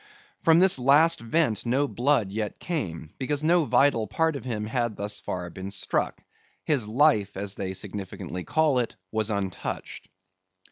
[0.41, 4.95] From this last vent no blood yet came, because no vital part of him had
[4.97, 6.23] thus far been struck.
[6.65, 10.09] His life, as they significantly call it, was untouched.